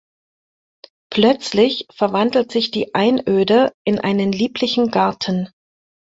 [1.13, 5.51] Plötzlich verwandelt sich die Einöde in einen lieblichen Garten.